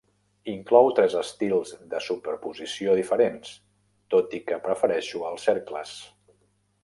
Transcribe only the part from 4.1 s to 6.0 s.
tot i que prefereixo els cercles.